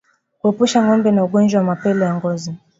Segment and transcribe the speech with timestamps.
[0.41, 2.55] Kuepusha ngombe na ugonjwa wa mapele ya ngozi